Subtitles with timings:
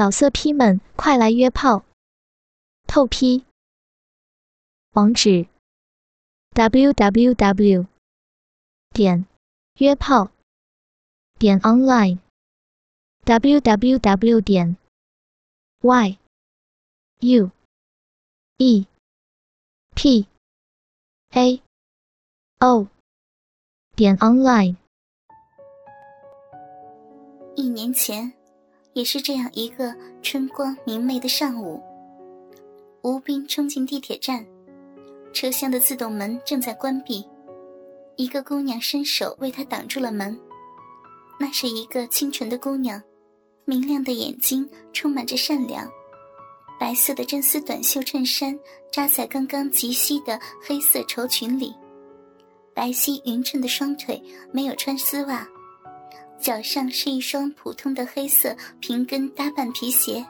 [0.00, 1.84] 老色批们，快来约炮！
[2.86, 3.44] 透批。
[4.92, 5.46] 网址
[6.54, 7.86] ：w w w
[8.94, 9.26] 点
[9.74, 10.30] 约炮
[11.38, 12.18] 点 online
[13.24, 14.78] w w w 点
[15.82, 16.18] y
[17.18, 17.50] u
[18.56, 18.86] e
[19.94, 20.26] p
[21.32, 21.62] a
[22.60, 22.88] o
[23.94, 24.76] 点 online。
[27.54, 28.39] 一年前。
[28.92, 31.80] 也是这样一个春光明媚的上午，
[33.02, 34.44] 吴斌冲进地铁站，
[35.32, 37.24] 车厢的自动门正在关闭，
[38.16, 40.38] 一个姑娘伸手为他挡住了门。
[41.38, 43.00] 那是一个清纯的姑娘，
[43.64, 45.88] 明亮的眼睛充满着善良，
[46.78, 48.58] 白色的真丝短袖衬衫
[48.92, 51.72] 扎在刚刚及膝的黑色绸裙里，
[52.74, 55.48] 白皙匀称的双腿没有穿丝袜。
[56.40, 60.24] 脚上是一双普通的黑色平跟搭半皮鞋。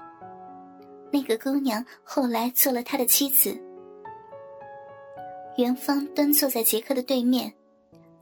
[1.12, 3.56] 那个姑娘后来做了他的妻子。
[5.56, 7.52] 元芳端坐在杰克的对面，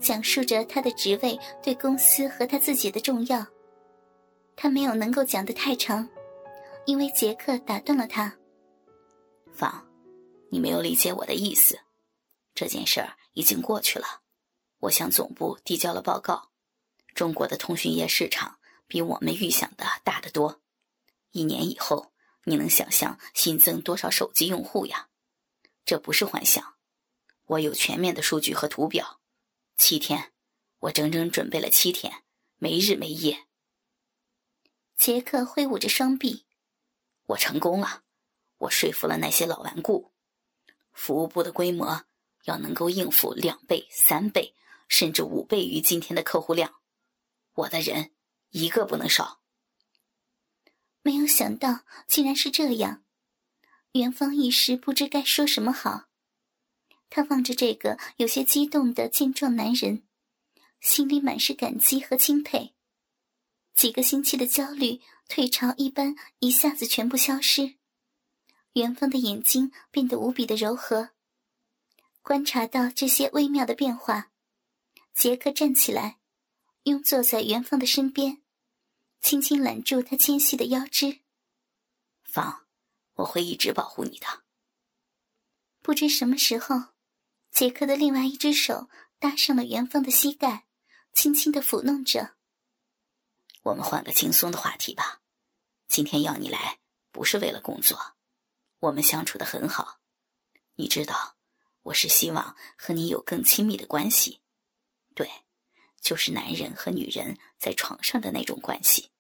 [0.01, 3.47] 讲述着他的职位对公司和他自己的重要。
[4.55, 6.07] 他没有能够讲得太长，
[6.85, 8.35] 因为杰克打断了他。
[9.53, 9.87] 芳，
[10.51, 11.79] 你没有理解我的意思。
[12.55, 14.07] 这件事儿已经过去了，
[14.81, 16.51] 我向总部递交了报告。
[17.19, 20.63] 中国的通讯业市场比我们预想的大得多，
[21.33, 22.13] 一年以后，
[22.45, 25.09] 你能想象新增多少手机用户呀？
[25.85, 26.77] 这不是幻想，
[27.47, 29.19] 我有全面的数据和图表。
[29.77, 30.33] 七天，
[30.79, 32.23] 我整整准备了七天，
[32.57, 33.49] 没日没夜。
[34.97, 36.47] 杰克挥舞着双臂，
[37.27, 38.05] 我成功了，
[38.59, 40.13] 我说服了那些老顽固。
[40.93, 42.05] 服务部的规模
[42.45, 44.55] 要能够应付两倍、三倍，
[44.87, 46.77] 甚至五倍于今天的客户量。
[47.59, 48.13] 我的人
[48.51, 49.41] 一个不能少。
[51.03, 53.03] 没有想到竟然是这样，
[53.93, 56.09] 元芳一时不知该说什么好。
[57.11, 60.05] 他望着这个有些激动的健壮男人，
[60.81, 62.75] 心里满是感激和钦佩。
[63.75, 67.77] 几个星期的焦虑退潮一般一下子全部消失，
[68.75, 71.11] 元芳的眼睛变得无比的柔和。
[72.23, 74.31] 观察到这些微妙的变化，
[75.15, 76.18] 杰克站起来。
[76.89, 78.43] 拥坐在元芳的身边，
[79.21, 81.21] 轻轻揽住她纤细的腰肢。
[82.23, 82.67] 芳，
[83.17, 84.27] 我会一直保护你的。
[85.83, 86.95] 不知什么时候，
[87.51, 88.89] 杰克的另外一只手
[89.19, 90.67] 搭上了元芳的膝盖，
[91.13, 92.37] 轻轻的抚弄着。
[93.65, 95.21] 我们换个轻松的话题吧。
[95.89, 96.79] 今天要你来，
[97.13, 98.17] 不是为了工作。
[98.79, 100.01] 我们相处的很好，
[100.77, 101.37] 你知道，
[101.83, 104.41] 我是希望和你有更亲密的关系。
[105.15, 105.31] 对。
[106.01, 109.11] 就是男人和女人在床上的那种关系。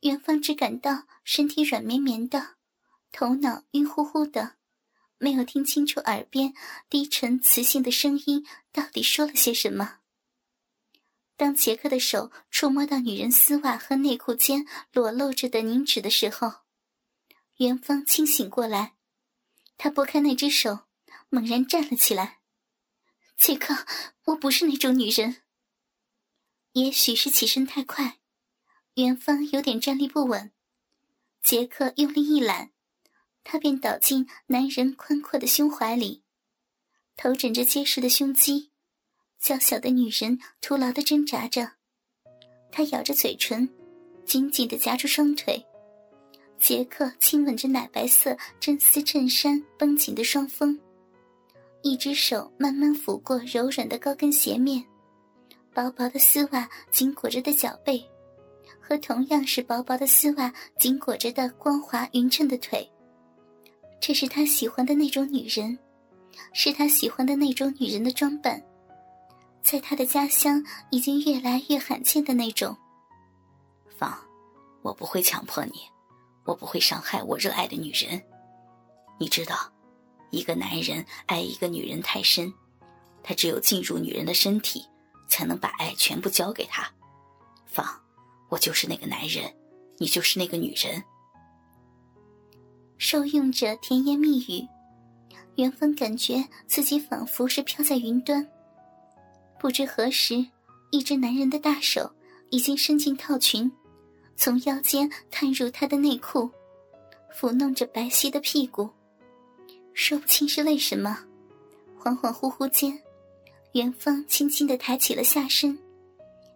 [0.00, 2.56] 元芳只感到身体软绵绵的，
[3.12, 4.56] 头脑晕乎乎的，
[5.18, 6.52] 没有听清楚耳边
[6.88, 9.98] 低沉磁性的声音到底说了些什么。
[11.36, 16.60] 当杰克的手触摸到女人丝袜和内裤间裸露着的凝脂的时候，
[17.56, 18.96] 元芳清醒过来，
[19.76, 20.80] 她拨开那只手，
[21.28, 22.40] 猛然站了起来。
[23.36, 23.86] 杰克，
[24.24, 25.36] 我不是那种女人。
[26.72, 28.18] 也许是起身太快，
[28.94, 30.52] 元芳有点站立不稳。
[31.42, 32.72] 杰克用力一揽，
[33.44, 36.24] 他便倒进男人宽阔的胸怀里，
[37.14, 38.72] 头枕着结实的胸肌，
[39.38, 41.72] 娇小的女人徒劳的挣扎着。
[42.72, 43.68] 他咬着嘴唇，
[44.24, 45.64] 紧紧的夹住双腿。
[46.58, 50.78] 杰克亲吻着奶白色真丝衬衫绷紧的双峰。
[51.86, 54.84] 一只手慢慢抚过柔软的高跟鞋面，
[55.72, 58.04] 薄薄的丝袜紧裹着的脚背，
[58.80, 62.90] 和同样是薄薄的丝袜紧裹着的光滑匀称的腿。
[64.00, 65.78] 这是他喜欢的那种女人，
[66.52, 68.60] 是他喜欢的那种女人的装扮，
[69.62, 70.60] 在他的家乡
[70.90, 72.76] 已经越来越罕见的那种。
[73.96, 74.12] 芳，
[74.82, 75.74] 我不会强迫你，
[76.44, 78.20] 我不会伤害我热爱的女人，
[79.20, 79.72] 你知道。
[80.30, 82.52] 一个男人爱一个女人太深，
[83.22, 84.84] 他只有进入女人的身体，
[85.28, 86.90] 才能把爱全部交给她。
[87.64, 87.86] 放，
[88.48, 89.52] 我就是那个男人，
[89.98, 91.02] 你就是那个女人。
[92.98, 94.66] 受用着甜言蜜语，
[95.56, 98.46] 元丰感觉自己仿佛是飘在云端。
[99.58, 100.46] 不知何时，
[100.90, 102.10] 一只男人的大手
[102.50, 103.70] 已经伸进套裙，
[104.36, 106.50] 从腰间探入她的内裤，
[107.34, 108.88] 抚弄着白皙的屁股。
[109.96, 111.18] 说不清是为什么，
[111.98, 113.02] 恍恍惚惚间，
[113.72, 115.76] 元芳轻轻的抬起了下身，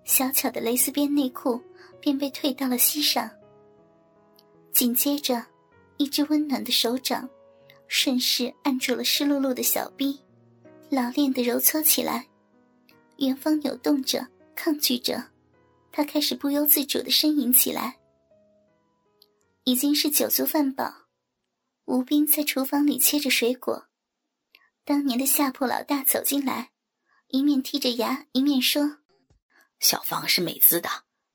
[0.04, 1.58] 小巧的蕾丝边内裤
[2.02, 3.28] 便被退到了膝上。
[4.72, 5.42] 紧接着，
[5.96, 7.26] 一只温暖的手掌
[7.88, 10.20] 顺势按住了湿漉漉的小臂，
[10.90, 12.26] 老练的揉搓起来。
[13.16, 15.24] 元芳扭动着，抗拒着，
[15.90, 17.96] 他开始不由自主的呻吟起来。
[19.64, 20.92] 已经是酒足饭饱，
[21.90, 23.88] 吴斌在厨房里切着水果。
[24.84, 26.70] 当年的下铺老大走进来，
[27.26, 28.98] 一面剔着牙，一面说
[29.80, 30.88] ：“小芳是美资的，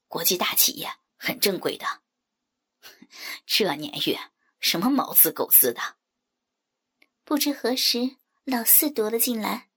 [0.08, 1.86] 国际大企业，很正规的。
[3.46, 4.18] 这年月，
[4.62, 5.82] 什么毛资狗资的？”
[7.26, 8.16] 不知何时，
[8.46, 9.68] 老四踱了进来：“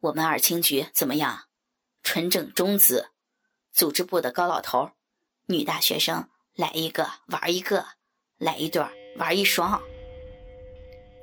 [0.00, 1.48] 我们二青局怎么样？
[2.02, 3.10] 纯正中资，
[3.70, 4.92] 组织部的高老头，
[5.44, 7.86] 女大学生。”来一个玩一个，
[8.36, 8.82] 来一对
[9.16, 9.80] 玩一双。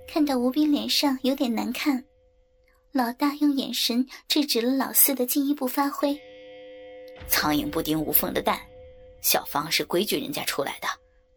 [0.07, 2.03] 看到吴斌脸上有点难看，
[2.91, 6.17] 老大用眼神制止了老四的进一步发挥。
[7.27, 8.59] 苍蝇不叮无缝的蛋，
[9.21, 10.87] 小芳是规矩人家出来的，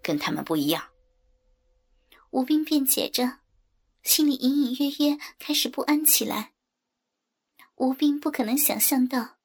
[0.03, 0.83] 跟他们不一样。
[2.31, 3.39] 吴斌辩解着，
[4.03, 6.53] 心里隐隐约约开始不安起来。
[7.77, 9.37] 吴斌不可能想象到，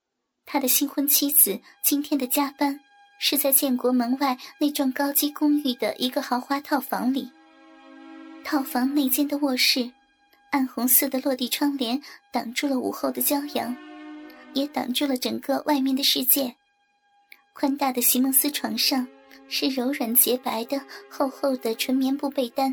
[0.46, 2.80] 他的新婚妻子今天的加班。
[3.18, 7.32] 是在建国门外那幢高级公寓的一个豪华套房里。
[8.46, 9.90] 套房内间的卧室，
[10.52, 12.00] 暗红色的落地窗帘
[12.32, 13.76] 挡住了午后的骄阳，
[14.54, 16.56] 也挡住了整个外面的世界。
[17.54, 19.08] 宽大的席梦思床上
[19.48, 22.72] 是柔软洁白的厚厚的纯棉布被单，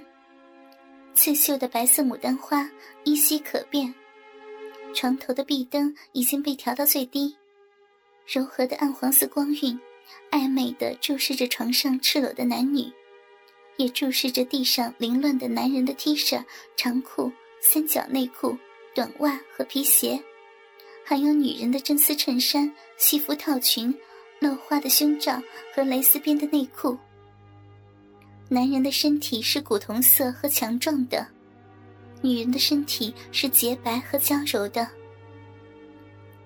[1.15, 2.69] 刺绣的白色牡丹花
[3.05, 3.95] 依稀可辨。
[4.95, 7.35] 床头的壁灯已经被调到最低，
[8.27, 9.81] 柔和的暗黄色光晕。
[10.31, 12.93] 暧昧的注视着床上赤裸的男女，
[13.77, 16.43] 也注视着地上凌乱的男人的 T 恤、
[16.77, 18.57] 长裤、三角内裤、
[18.95, 20.23] 短袜和皮鞋，
[21.05, 23.93] 还有女人的真丝衬衫、西服套裙、
[24.41, 25.43] 露花的胸罩
[25.75, 26.97] 和蕾丝边的内裤。
[28.49, 31.27] 男人的身体是古铜色和强壮的，
[32.21, 34.87] 女人的身体是洁白和娇柔的。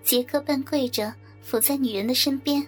[0.04, 1.12] 杰克半跪着
[1.42, 2.64] 伏在女人的身边。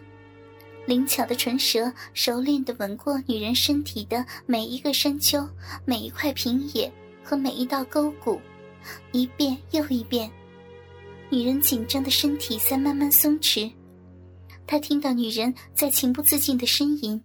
[0.88, 5.46] 灵巧的唇舌，熟练地吻过女人身体的每一个山丘、
[5.84, 6.90] 每一块平野
[7.22, 8.40] 和每一道沟谷，
[9.12, 10.32] 一遍又一遍。
[11.28, 13.70] 女人紧张的身体在慢慢松弛，
[14.66, 17.22] 他听到女人在情不自禁的呻吟。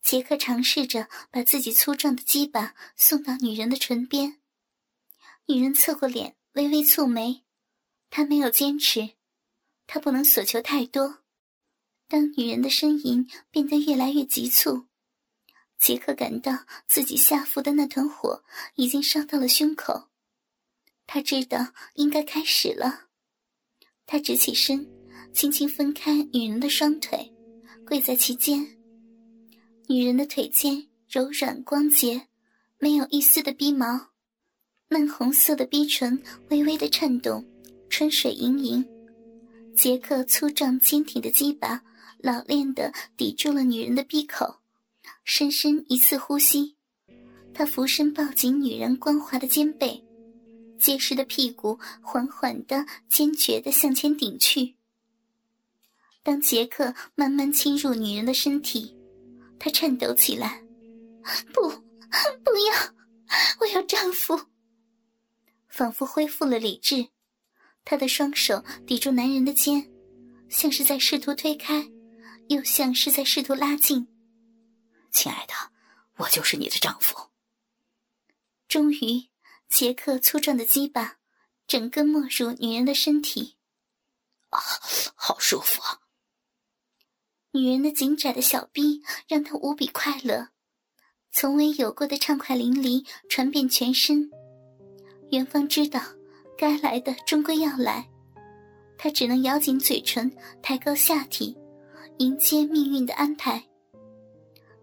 [0.00, 4.38] 杰克尝试着把自己粗壮的鸡巴送到女人的唇边，
[5.44, 7.42] 女人侧过脸，微微蹙眉。
[8.08, 9.10] 他没有坚持，
[9.86, 11.18] 他不能索求太多。
[12.08, 14.86] 当女人的呻吟变得越来越急促，
[15.78, 18.42] 杰克感到自己下腹的那团火
[18.76, 20.08] 已经烧到了胸口。
[21.06, 23.08] 他知道应该开始了。
[24.06, 24.88] 他直起身，
[25.34, 27.30] 轻轻分开女人的双腿，
[27.86, 28.66] 跪在其间。
[29.86, 32.28] 女人的腿间柔软光洁，
[32.78, 34.12] 没有一丝的逼毛，
[34.88, 37.46] 嫩红色的逼唇微微的颤动，
[37.90, 38.82] 春水盈盈。
[39.76, 41.84] 杰克粗壮坚挺的鸡巴。
[42.18, 44.60] 老练的抵住了女人的闭口，
[45.24, 46.76] 深深一次呼吸，
[47.54, 50.02] 他俯身抱紧女人光滑的肩背，
[50.78, 54.74] 结实的屁股缓缓的、坚决的向前顶去。
[56.24, 58.96] 当杰克慢慢侵入女人的身体，
[59.58, 60.62] 他颤抖起来
[61.54, 61.68] ：“不，
[62.42, 62.94] 不要！
[63.60, 64.38] 我要丈夫。”
[65.68, 67.06] 仿佛恢复了理智，
[67.84, 69.88] 他的双手抵住男人的肩，
[70.48, 71.88] 像是在试图推开。
[72.48, 74.08] 又像是在试图拉近，
[75.10, 75.52] 亲爱的，
[76.16, 77.28] 我就是你的丈夫。
[78.66, 79.28] 终于，
[79.68, 81.18] 杰克粗壮的鸡巴
[81.66, 83.56] 整个没入女人的身体，
[84.48, 84.58] 啊，
[85.14, 86.00] 好舒服啊！
[87.50, 90.48] 女人的紧窄的小臂让他无比快乐，
[91.30, 94.30] 从未有过的畅快淋漓传遍全身。
[95.30, 96.00] 元芳知道，
[96.56, 98.08] 该来的终归要来，
[98.96, 101.54] 他只能咬紧嘴唇，抬高下体。
[102.18, 103.62] 迎接命运的安排。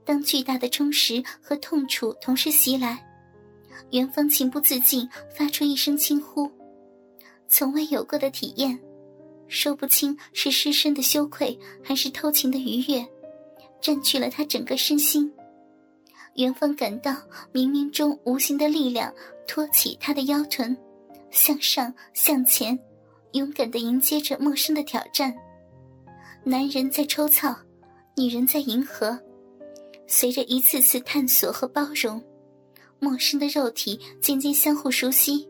[0.04, 3.04] 当巨大的充实和痛楚同时袭来，
[3.92, 6.50] 元芳情不自禁发出一声轻呼。
[7.48, 8.80] 从未有过的体验，
[9.48, 13.06] 说不清是失身的羞愧，还是偷情的愉悦，
[13.82, 15.32] 占据了他整个身心。
[16.36, 17.12] 元芳感到
[17.54, 19.14] 冥冥中无形的力量
[19.48, 20.76] 托起他的腰臀，
[21.32, 22.78] 向上向前，
[23.34, 25.36] 勇敢地迎接着陌生的挑战。
[26.48, 27.56] 男人在抽操，
[28.16, 29.20] 女人在迎合。
[30.06, 32.24] 随着一次次探索和包容，
[33.00, 35.50] 陌生的肉体渐渐相互熟悉，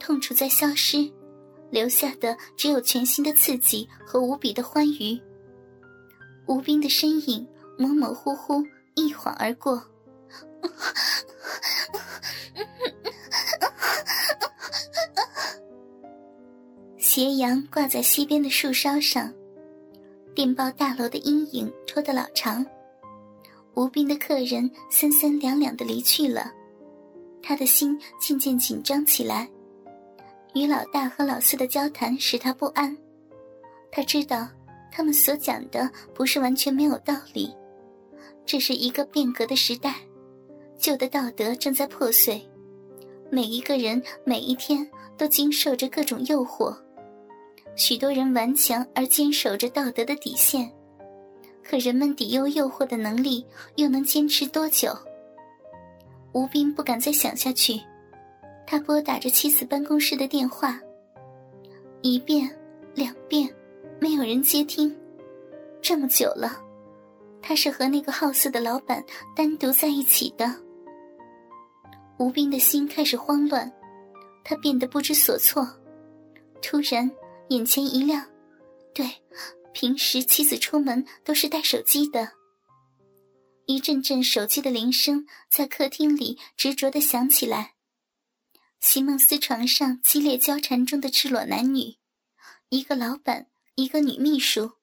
[0.00, 1.08] 痛楚在消失，
[1.70, 5.16] 留下的只有全新的刺激和无比的欢愉。
[6.48, 7.46] 吴斌的身影
[7.78, 8.60] 模模糊糊
[8.96, 9.80] 一晃而过。
[16.98, 19.32] 斜阳挂在西边的树梢上，
[20.36, 22.62] 电报大楼的阴影拖得老长。
[23.72, 26.52] 吴斌的客人三三两两的离去了，
[27.42, 29.48] 他的心渐渐紧张起来。
[30.54, 32.94] 与老大和老四的交谈使他不安，
[33.90, 34.46] 他知道
[34.92, 37.50] 他们所讲的不是完全没有道理。
[38.44, 39.94] 这是一个变革的时代，
[40.78, 42.46] 旧的道德正在破碎，
[43.30, 46.76] 每一个人每一天都经受着各种诱惑，
[47.76, 50.68] 许多人顽强而坚守着道德的底线。
[51.62, 53.44] 可人们抵御诱惑的能力
[53.76, 54.96] 又能坚持多久？
[56.32, 57.80] 吴斌不敢再想下去，
[58.66, 60.80] 他拨打着妻子办公室的电话，
[62.02, 62.48] 一遍、
[62.94, 63.52] 两遍，
[64.00, 64.94] 没有人接听。
[65.82, 66.60] 这么久了，
[67.42, 69.04] 他是和那个好色的老板
[69.34, 70.54] 单独在一起的。
[72.18, 73.70] 吴斌的心开始慌乱，
[74.44, 75.66] 他变得不知所措。
[76.62, 77.10] 突然，
[77.48, 78.28] 眼前一亮，
[78.94, 79.08] 对。
[79.72, 82.32] 平时妻子出门都是带手机的。
[83.66, 87.74] 一阵阵手机的铃声在客厅里执着的响起来。
[88.80, 91.96] 席梦思床上激烈交缠中的赤裸男女，
[92.70, 94.78] 一个老板，一个女秘书，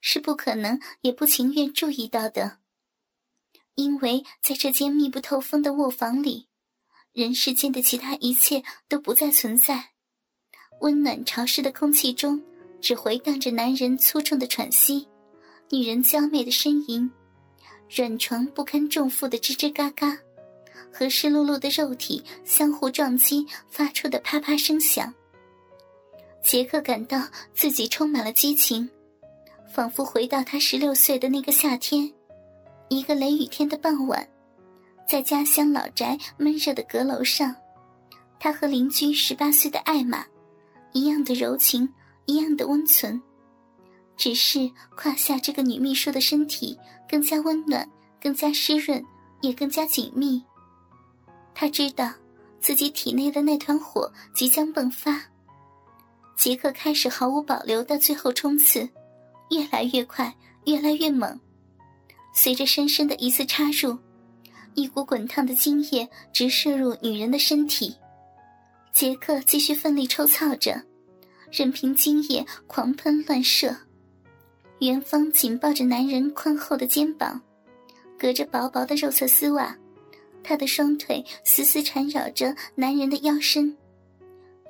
[0.00, 2.58] 是不可能也不情愿注意到的。
[3.76, 6.48] 因为在这间密不透风的卧房里，
[7.12, 9.91] 人世间的其他一切都不再存在。
[10.82, 12.40] 温暖潮湿的空气中。
[12.82, 15.06] 只回荡着男人粗重的喘息，
[15.70, 17.08] 女人娇媚的呻吟，
[17.88, 20.18] 软床不堪重负的吱吱嘎嘎，
[20.92, 25.14] 和湿漉漉的肉体相互撞击发出的啪啪声响。
[26.42, 27.22] 杰克感到
[27.54, 28.90] 自己充满了激情，
[29.72, 32.12] 仿佛回到他十六岁的那个夏天，
[32.88, 34.28] 一个雷雨天的傍晚，
[35.08, 37.54] 在家乡老宅闷热的阁楼上，
[38.40, 40.26] 他和邻居十八岁的艾玛
[40.92, 41.88] 一样的柔情。
[42.26, 43.20] 一样的温存，
[44.16, 47.86] 只是胯下这个女秘书的身体更加温暖，
[48.20, 49.04] 更加湿润，
[49.40, 50.40] 也更加紧密。
[51.52, 52.12] 他知道
[52.60, 55.20] 自己体内的那团火即将迸发。
[56.36, 58.88] 杰克开始毫无保留的最后冲刺，
[59.50, 60.32] 越来越快，
[60.66, 61.38] 越来越猛。
[62.32, 63.98] 随着深深的一次插入，
[64.74, 67.96] 一股滚烫的精液直射入女人的身体。
[68.92, 70.82] 杰克继续奋力抽操着。
[71.50, 73.76] 任凭精液狂喷乱射，
[74.80, 77.38] 元芳紧抱着男人宽厚的肩膀，
[78.18, 79.76] 隔着薄薄的肉色丝袜，
[80.42, 83.76] 她的双腿死死缠绕着男人的腰身，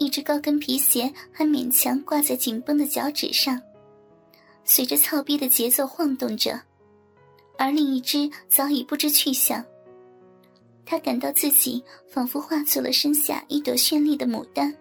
[0.00, 3.62] 一只高跟皮鞋还勉强挂在紧绷的脚趾上，
[4.64, 6.60] 随着操逼的节奏晃动着，
[7.56, 9.64] 而另一只早已不知去向。
[10.84, 14.74] 他感到自己仿佛化作了身下一朵绚丽的牡丹。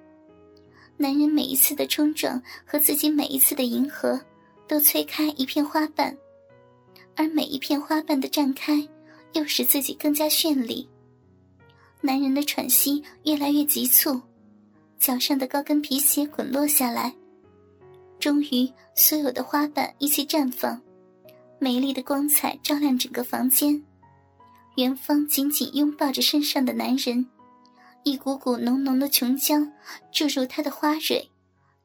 [0.97, 4.19] 男人每一次的冲撞和自己每一次的迎合，
[4.67, 6.15] 都催开一片花瓣，
[7.15, 8.87] 而每一片花瓣的绽开，
[9.33, 10.87] 又使自己更加绚丽。
[12.01, 14.19] 男人的喘息越来越急促，
[14.99, 17.13] 脚上的高跟皮鞋滚落下来，
[18.19, 20.79] 终于，所有的花瓣一起绽放，
[21.57, 23.83] 美丽的光彩照亮整个房间。
[24.81, 27.29] 元芳紧紧拥抱着身上的男人。
[28.03, 29.71] 一股股浓浓的琼浆
[30.11, 31.29] 注入他的花蕊，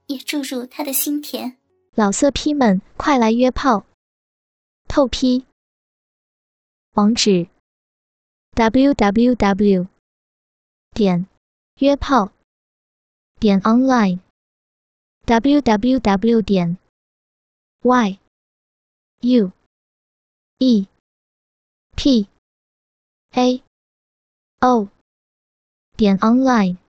[0.06, 1.58] 也注入他的心田。
[1.94, 3.84] 老色批们，快来约炮！
[4.88, 5.44] 透批。
[6.94, 7.48] 网址
[8.54, 9.86] ：w w w.
[10.94, 11.26] 点
[11.80, 12.32] 约炮
[13.38, 14.20] 点 online
[15.26, 16.40] w w w.
[16.40, 16.78] 点
[17.82, 18.18] y
[19.20, 19.52] u
[20.58, 20.86] e
[21.94, 22.26] p
[23.36, 23.62] a
[24.60, 24.88] o。
[25.94, 26.30] 点 oh.
[26.30, 26.85] online。